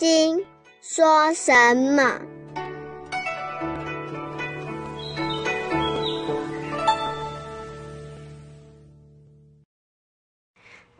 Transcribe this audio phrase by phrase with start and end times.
[0.00, 0.38] 经》
[0.80, 2.22] 说什么？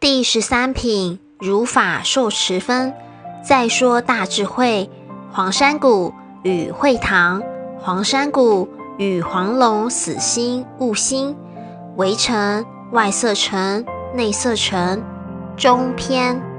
[0.00, 2.94] 第十三品如法受持分。
[3.44, 4.88] 再说大智慧，
[5.30, 7.42] 黄山谷与会堂，
[7.78, 8.66] 黄山谷
[8.96, 11.36] 与黄龙死心悟心，
[11.96, 13.84] 围城外色城
[14.14, 15.04] 内色城
[15.54, 16.55] 中篇。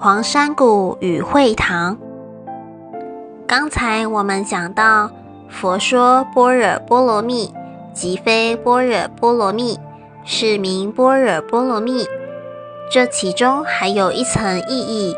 [0.00, 1.98] 黄山谷与会堂。
[3.48, 5.10] 刚才我们讲到，
[5.48, 7.52] 佛说般若波罗蜜，
[7.92, 9.76] 即非般若波罗蜜，
[10.24, 12.06] 是名般若波罗蜜。
[12.92, 15.16] 这其中还有一层意义，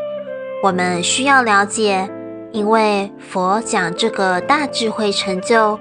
[0.63, 2.09] 我们需要了解。
[2.51, 5.77] 因为佛讲这个大智慧成就，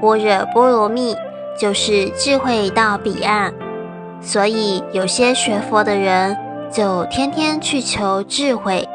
[0.00, 1.14] 般若波罗蜜
[1.58, 3.52] 就是智慧到彼岸，
[4.22, 6.34] 所以有些学佛的人
[6.70, 8.86] 就天天去求智慧。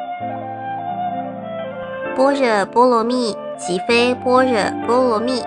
[2.16, 5.42] 般若波罗蜜即非般若波罗蜜，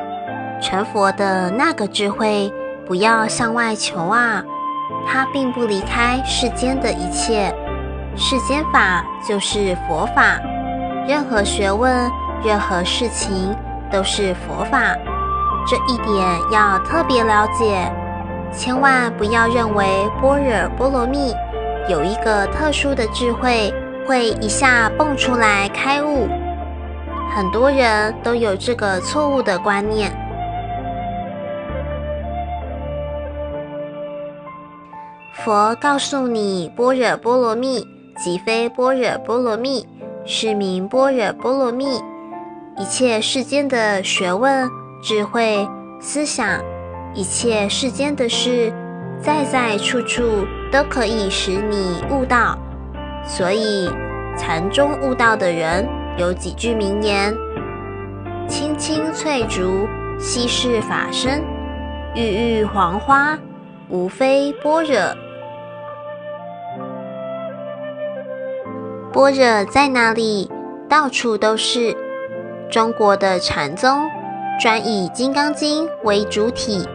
[0.61, 2.53] 成佛的那个智慧，
[2.87, 4.43] 不要向外求啊。
[5.07, 7.55] 它并不离开世间的一切，
[8.17, 10.41] 世间法就是佛法，
[11.07, 12.11] 任何学问、
[12.45, 13.55] 任何事情
[13.91, 14.97] 都是佛法，
[15.65, 17.89] 这一点要特别了解，
[18.53, 21.33] 千万不要认为般若波罗蜜
[21.89, 23.73] 有一个特殊的智慧，
[24.07, 26.27] 会一下蹦出来开悟，
[27.33, 30.11] 很多人都有这个错误的观念。
[35.33, 39.87] 佛告诉你，般若波罗蜜即非般若波罗蜜，
[40.25, 42.03] 是名般若波罗蜜。
[42.77, 44.69] 一切世间的学问、
[45.01, 45.69] 智慧、
[46.01, 46.61] 思想，
[47.15, 48.73] 一切世间的事，
[49.23, 50.25] 在在处处
[50.77, 52.59] 都可以使你悟道。
[53.25, 53.91] 所以
[54.37, 55.89] 禅中悟道的人
[56.19, 57.35] 有几句名言：
[58.47, 59.89] 青青翠竹，
[60.19, 61.41] 稀是法身；
[62.15, 63.39] 郁郁黄花，
[63.89, 64.99] 无非般若。
[69.15, 70.51] 般若在哪里？
[70.91, 71.97] 到处都是。
[72.71, 74.07] 中国的禅宗
[74.61, 76.87] 专以《金刚经》为主体。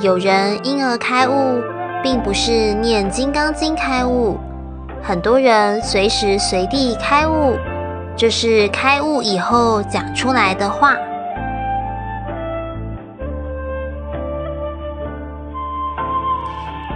[0.00, 1.62] 有人因而开悟，
[2.04, 4.38] 并不是念《金刚经》开悟。
[5.02, 7.56] 很多人随时随地开悟，
[8.14, 10.94] 这是开悟以后讲出来的话。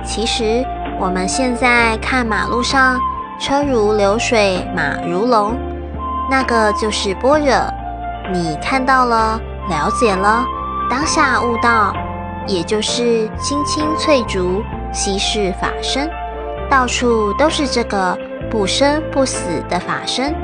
[0.04, 0.64] 其实
[1.00, 3.00] 我们现在看马路上。
[3.40, 5.54] 车如流水，马如龙，
[6.28, 7.54] 那个就是般若。
[8.32, 10.44] 你看到了，了解了，
[10.90, 11.94] 当下悟道，
[12.48, 14.60] 也就是青青翠竹，
[14.92, 16.10] 稀是法身，
[16.70, 18.18] 到处都是这个
[18.50, 20.34] 不生不死的法身。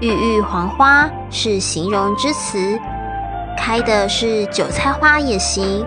[0.00, 2.78] 郁郁黄花是形容之词，
[3.56, 5.84] 开的是韭菜花也行，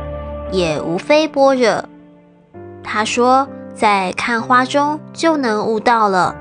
[0.51, 1.83] 也无非般若。
[2.83, 3.47] 他说。
[3.73, 6.35] 在看花中就能悟到了，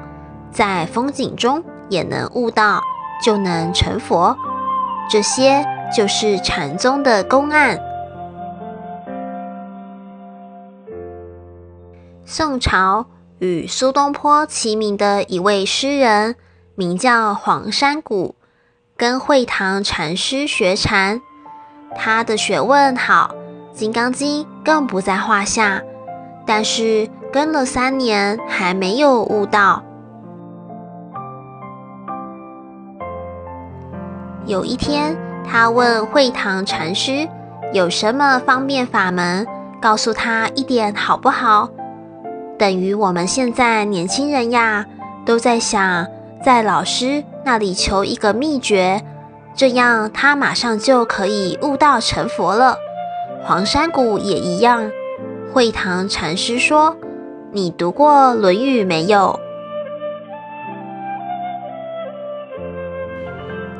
[0.50, 2.82] 在风景中也能悟到，
[3.24, 4.36] 就能成佛。
[5.08, 5.64] 这些
[5.96, 7.78] 就是禅宗的公案。
[12.32, 13.06] 宋朝
[13.40, 16.36] 与苏东坡齐名的一位诗人，
[16.76, 18.36] 名叫黄山谷，
[18.96, 21.20] 跟会堂禅师学禅，
[21.96, 23.34] 他的学问好，
[23.76, 25.82] 《金刚经》更不在话下。
[26.46, 27.10] 但是。
[27.32, 29.84] 跟了三年还没有悟到。
[34.46, 35.16] 有一天，
[35.48, 37.28] 他问会堂禅师
[37.72, 39.46] 有什么方便法门，
[39.80, 41.68] 告诉他一点好不好？
[42.60, 44.84] 等于我们现在年轻人呀，
[45.24, 46.06] 都在想
[46.44, 49.02] 在老师那里求一个秘诀，
[49.54, 52.76] 这样他马上就可以悟道成佛了。
[53.42, 54.90] 黄山谷也一样。
[55.54, 56.94] 会堂禅师说。
[57.50, 59.40] 你读过《论语》没有？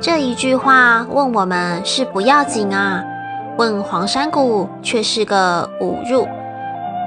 [0.00, 3.04] 这一句话问我们是不要紧啊，
[3.58, 6.26] 问黄山谷却是个侮辱。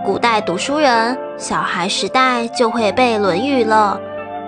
[0.05, 3.97] 古代读书人，小孩时代就会背《论语》了。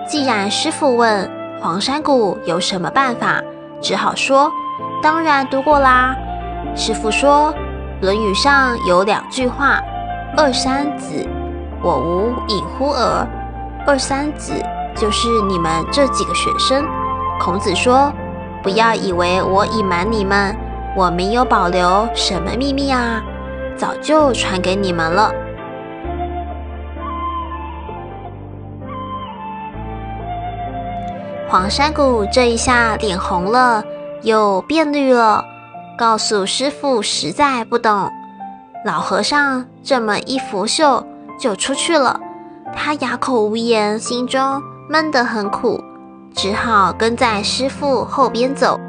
[0.06, 1.30] 既然师傅问
[1.62, 3.40] 黄山谷有什么办法，
[3.80, 4.52] 只好说：
[5.02, 6.14] 当然读过啦。
[6.74, 7.54] 师傅说，
[8.04, 9.80] 《论语》上有两句话
[10.36, 11.26] ：“二三子。”
[11.82, 13.26] 我无隐乎尔，
[13.86, 14.52] 二三子
[14.94, 16.84] 就是你们这几个学生。
[17.40, 18.12] 孔子说
[18.62, 20.54] ：“不要以为我隐瞒你们，
[20.94, 23.22] 我没有保留什么秘密啊，
[23.74, 25.32] 早就传给你们了。”
[31.48, 33.84] 黄山谷这一下脸红了，
[34.22, 35.44] 又变绿了，
[35.96, 38.10] 告诉师傅实在不懂。
[38.84, 41.06] 老和尚这么一拂袖
[41.38, 42.18] 就出去了，
[42.74, 45.80] 他哑口无言，心中闷得很苦，
[46.34, 48.80] 只好跟在师傅后边走。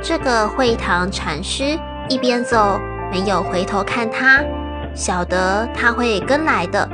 [0.00, 1.76] 这个会堂禅师
[2.08, 2.78] 一边走，
[3.10, 4.40] 没有回头看他，
[4.94, 6.88] 晓得他会跟来的。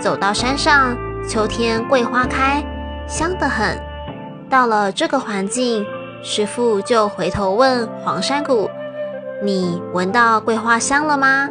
[0.00, 0.96] 走到山上。
[1.26, 2.62] 秋天桂花开，
[3.06, 3.78] 香得很。
[4.50, 5.84] 到了这个环境，
[6.22, 8.68] 师傅就回头问黄山谷
[9.42, 11.48] ：“你闻到桂花香了吗？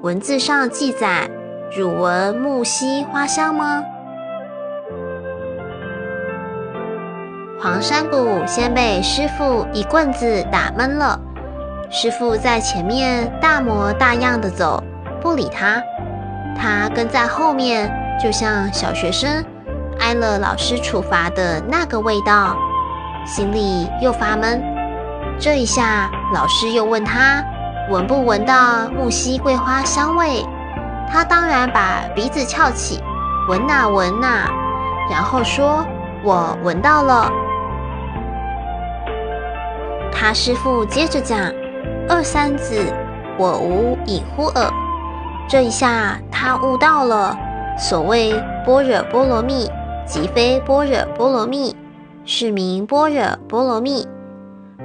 [0.00, 1.30] 文字上记载
[1.76, 3.84] 汝闻木樨花香吗？”
[7.60, 11.20] 黄山谷先被师傅一棍子打闷了。
[11.90, 14.82] 师傅在前面大模大样的走，
[15.20, 15.80] 不理他，
[16.58, 18.01] 他跟在后面。
[18.22, 19.44] 就像小学生
[19.98, 22.56] 挨了老师处罚的那个味道，
[23.26, 24.62] 心里又发闷。
[25.40, 27.42] 这一下，老师又问他
[27.90, 30.46] 闻不闻到木樨桂花香味，
[31.10, 33.02] 他当然把鼻子翘起，
[33.48, 34.46] 闻呐闻呐，
[35.10, 35.84] 然后说
[36.22, 37.28] ：“我闻到了。”
[40.14, 41.38] 他师傅接着讲
[42.08, 42.80] ：“二三子，
[43.36, 44.70] 我无以乎耳。”
[45.50, 47.36] 这一下，他悟到了。
[47.78, 48.32] 所谓
[48.64, 49.70] 般若波罗蜜，
[50.06, 51.74] 即非般若波罗蜜，
[52.24, 54.06] 是名般若波罗蜜。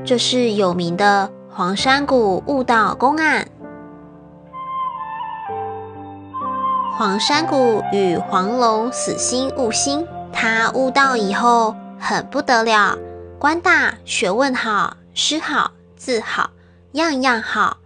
[0.06, 3.48] 这是有名的黄山谷悟道公案。
[6.98, 12.98] 黄山谷与黄龙死心悟心，他悟道以后很不得了，
[13.38, 16.50] 官大学问好，诗好字好，
[16.94, 17.78] 样样好，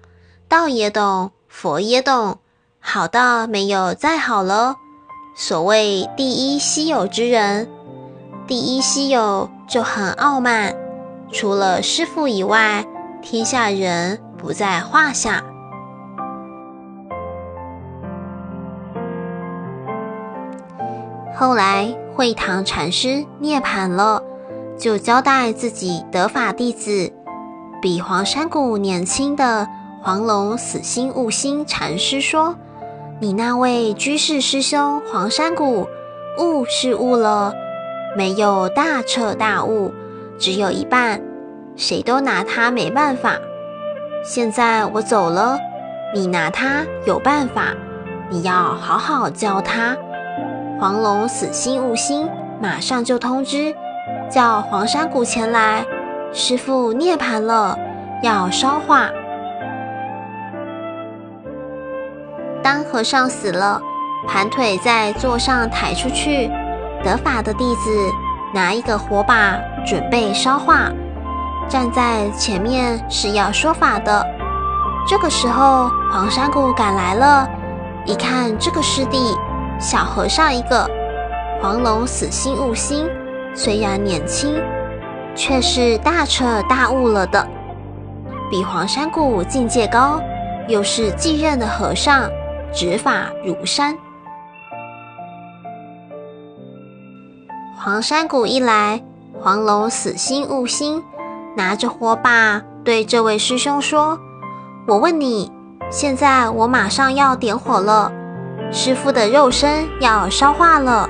[0.48, 2.38] 道也懂，佛也懂，
[2.80, 4.78] 好到没有再好了。
[5.34, 7.68] 所谓第一稀有之人，
[8.48, 10.76] 第一稀有就很傲慢，
[11.32, 12.86] 除了师傅以外，
[13.22, 15.44] 天下人不在话下。
[21.34, 24.22] 后来会堂禅师涅槃了，
[24.78, 27.12] 就交代自己得法弟子，
[27.82, 29.68] 比黄山谷年轻的
[30.04, 32.54] 黄龙死心悟心禅师说。
[33.22, 35.88] 你那位居士师兄黄山谷
[36.40, 37.54] 悟是悟了，
[38.18, 39.94] 没有大彻大悟，
[40.40, 41.22] 只有一半，
[41.76, 43.38] 谁都拿他没办法。
[44.24, 45.56] 现在我走了，
[46.16, 47.76] 你拿他有办法，
[48.32, 49.96] 你要好好教他。
[50.80, 52.28] 黄龙死心悟心，
[52.60, 53.76] 马上就通知，
[54.32, 55.86] 叫黄山谷前来。
[56.34, 57.78] 师傅涅槃了，
[58.24, 59.12] 要烧化。
[62.64, 63.82] 当和尚死了，
[64.28, 66.50] 盘腿在座上抬出去，
[67.04, 67.90] 得法的弟子
[68.54, 70.92] 拿一个火把准备烧化，
[71.68, 74.26] 站在前面是要说法的。
[75.08, 77.50] 这个时候，黄山谷赶来了，
[78.06, 79.36] 一看这个师弟，
[79.80, 80.88] 小和尚一个，
[81.60, 83.10] 黄龙死心悟心，
[83.56, 84.62] 虽然年轻，
[85.34, 87.48] 却是大彻大悟了的，
[88.52, 90.22] 比黄山谷境界高，
[90.68, 92.30] 又是继任的和尚。
[92.74, 93.98] 执法如山。
[97.78, 99.04] 黄山谷一来，
[99.40, 101.04] 黄龙死心悟心，
[101.58, 104.20] 拿着火把对这位师兄说
[104.88, 105.52] ：“我问你，
[105.90, 108.12] 现在我马上要点火了，
[108.72, 111.10] 师傅的肉身要烧化了。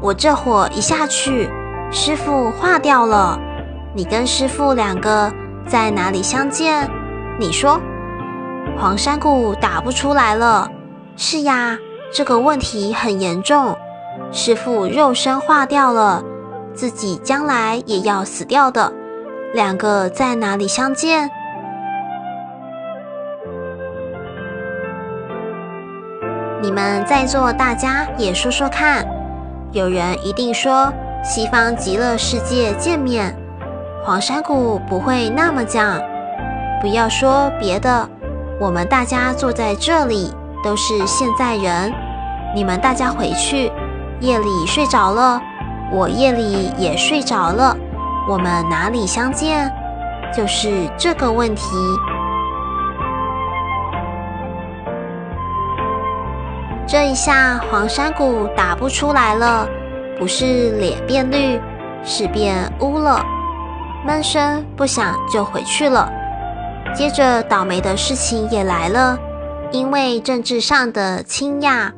[0.00, 1.50] 我这火一下去，
[1.90, 3.38] 师傅化掉了。
[3.94, 5.32] 你跟师傅两个
[5.66, 6.88] 在哪里相见？
[7.40, 7.80] 你说。”
[8.76, 10.70] 黄山谷打不出来了。
[11.16, 11.78] 是呀，
[12.12, 13.76] 这个问题很严重。
[14.32, 16.22] 师傅肉身化掉了，
[16.74, 18.92] 自己将来也要死掉的。
[19.54, 21.30] 两个在哪里相见？
[26.60, 29.06] 你们在座大家也说说看。
[29.72, 33.34] 有人一定说西方极乐世界见面。
[34.04, 36.00] 黄山谷不会那么讲。
[36.80, 38.08] 不要说别的。
[38.60, 40.34] 我们大家坐在这里
[40.64, 41.92] 都是现在人，
[42.56, 43.70] 你们大家回去，
[44.18, 45.40] 夜里睡着了，
[45.92, 47.76] 我夜里也睡着了，
[48.28, 49.72] 我们哪里相见？
[50.34, 51.76] 就是这个问题。
[56.84, 59.68] 这一下黄山谷打不出来了，
[60.18, 61.60] 不是脸变绿，
[62.02, 63.24] 是变乌了，
[64.04, 66.10] 闷声不响就回去了。
[66.94, 69.16] 接着，倒霉的事情也来了，
[69.70, 71.92] 因为政治上的倾轧，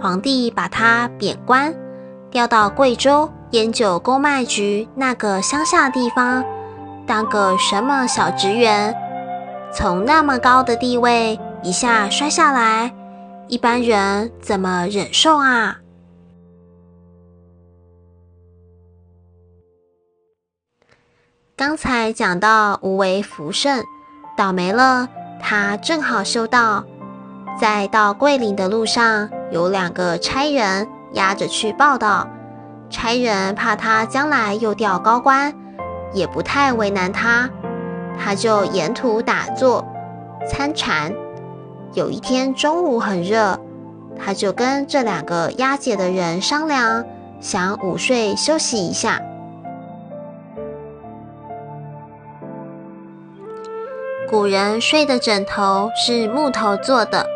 [0.00, 1.74] 皇帝把他贬官，
[2.30, 6.42] 调到贵州烟酒公卖局那个乡下地方，
[7.06, 8.94] 当个什么小职员，
[9.72, 12.94] 从那么高的地位一下摔下来，
[13.46, 15.76] 一般人怎么忍受啊？
[21.54, 23.84] 刚才讲到无为福盛，
[24.40, 25.06] 倒霉了，
[25.38, 26.82] 他正好修道，
[27.60, 32.26] 在到桂林的路上，有两个差人押着去报道。
[32.88, 35.52] 差人怕他将来又调高官，
[36.14, 37.50] 也不太为难他，
[38.18, 39.86] 他就沿途打坐
[40.48, 41.12] 参禅。
[41.92, 43.60] 有一天中午很热，
[44.18, 47.04] 他就跟这两个押解的人商量，
[47.40, 49.20] 想午睡休息一下。
[54.30, 57.26] 古人睡的枕头是木头做的，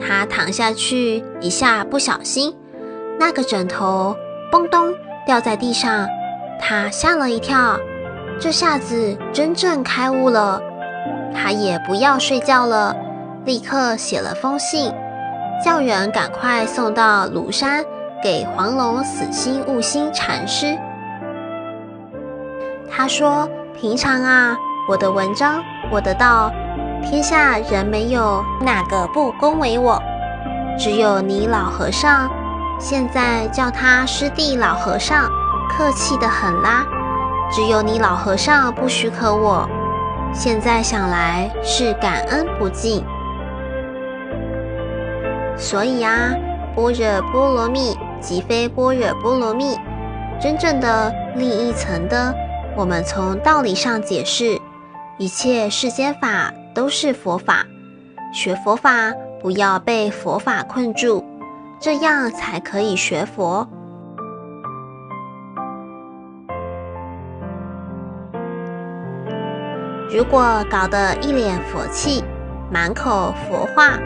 [0.00, 2.54] 他躺下去一下不小心，
[3.18, 4.16] 那个枕头
[4.52, 4.94] 嘣咚
[5.26, 6.06] 掉在地上，
[6.60, 7.76] 他吓了一跳，
[8.38, 10.62] 这下子真正开悟了。
[11.34, 12.94] 他也不要睡觉了，
[13.44, 14.94] 立刻写了封信，
[15.64, 17.84] 叫人赶快送到庐山
[18.22, 20.78] 给黄龙死心悟心禅师。
[22.88, 24.56] 他说：“平常啊。”
[24.88, 26.52] 我的文章，我的道，
[27.02, 30.00] 天下人没有哪个不恭维我，
[30.78, 32.30] 只有你老和尚，
[32.78, 35.28] 现在叫他师弟老和尚，
[35.68, 36.86] 客气的很啦。
[37.50, 39.68] 只有你老和尚不许可我，
[40.32, 43.04] 现在想来是感恩不尽。
[45.56, 46.32] 所以啊，
[46.76, 49.76] 般若波罗蜜即非般若波罗蜜，
[50.40, 52.32] 真正的另一层的，
[52.76, 54.60] 我们从道理上解释。
[55.20, 57.66] 一切世间法都是佛法，
[58.32, 61.22] 学佛法不要被佛法困住，
[61.78, 63.68] 这样才可以学佛。
[70.08, 72.24] 如果搞得一脸佛气，
[72.72, 73.98] 满口佛话，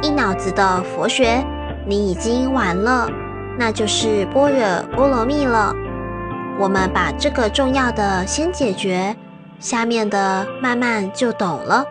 [0.00, 1.44] 一脑子的佛学，
[1.84, 3.10] 你已经完了，
[3.58, 5.74] 那就是般若波罗蜜了。
[6.60, 9.16] 我们把这个重要的先解决。
[9.60, 11.84] 下面的慢慢就懂了。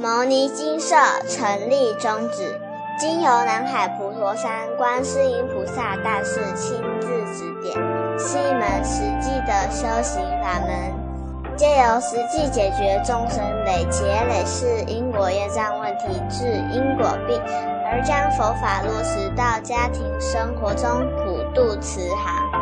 [0.00, 0.94] 牟尼金舍
[1.28, 2.60] 成立宗旨，
[2.98, 7.76] 经由南海普陀山观世音菩萨大士亲自指点，
[8.16, 17.40] 是一门实际的修行法门，借由实际解决众生累劫累世因果业障问题，治因果病，
[17.84, 22.61] 而将佛法落实到家庭生活中，普渡慈航。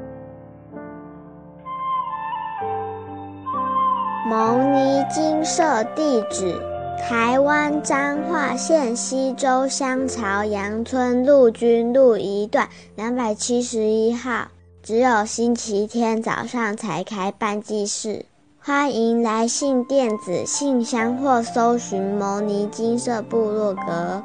[4.31, 6.57] 牟尼金舍地址：
[6.97, 14.47] 台湾彰化县西周乡朝阳村陆军路一段两百七十一号。
[14.81, 18.25] 只有星期天早上才开办祭事，
[18.57, 24.23] 欢迎来信电子信箱或搜寻牟尼金色部落格。